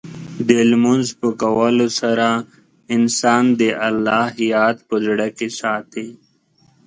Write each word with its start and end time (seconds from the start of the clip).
د 0.47 0.49
لمونځ 0.71 1.07
په 1.19 1.29
کولو 1.41 1.87
سره، 1.99 2.27
انسان 2.95 3.43
د 3.59 3.63
الله 3.87 4.27
یاد 4.53 4.77
په 4.87 4.95
زړه 5.05 5.27
کې 5.37 5.47
ساتي. 5.59 6.07